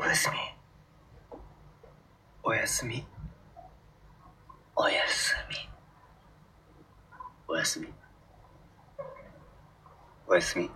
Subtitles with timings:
[0.00, 0.36] おやすみ。
[2.44, 3.04] おやすみ。
[4.76, 5.56] おやすみ。
[7.48, 7.88] おやすみ。
[10.28, 10.70] おやすみ。